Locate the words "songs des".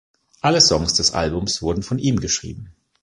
0.61-1.11